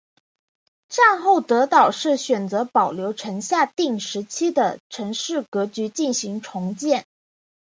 [0.89, 7.05] 战后德岛市选择保留城下町时期的都市格局进行重建。